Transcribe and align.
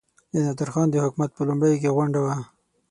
د 0.33 0.35
نادرخان 0.45 0.87
د 0.91 0.95
حکومت 1.03 1.29
په 1.33 1.41
لومړیو 1.47 1.79
کې 1.81 1.93
غونډه 1.95 2.19
وه. 2.25 2.35